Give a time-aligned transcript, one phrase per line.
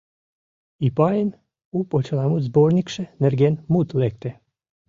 [0.87, 1.29] Ипайын
[1.77, 4.29] у почеламут сборникше нерген мут лекте.